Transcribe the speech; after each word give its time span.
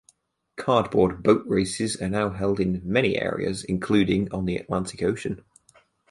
Cardboard 0.55 1.21
Boat 1.21 1.45
races 1.45 1.95
are 2.01 2.09
now 2.09 2.31
held 2.31 2.59
in 2.59 2.81
many 2.83 3.19
areas 3.19 3.63
including 3.63 4.31
on 4.33 4.45
the 4.45 4.57
Atlantic 4.57 5.03
Ocean. 5.03 5.43